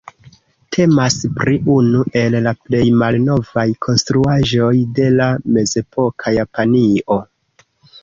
[0.77, 7.25] Temas pri unu el la plej malnovaj konstruaĵoj de la mezepoka Japanio.